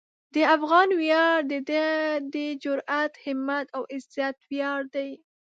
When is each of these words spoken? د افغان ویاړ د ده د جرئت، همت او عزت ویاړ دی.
د 0.33 0.35
افغان 0.55 0.89
ویاړ 1.01 1.37
د 1.51 1.53
ده 1.69 1.85
د 2.33 2.35
جرئت، 2.63 3.13
همت 3.25 3.65
او 3.75 3.81
عزت 3.93 4.37
ویاړ 4.51 4.81
دی. 4.95 5.11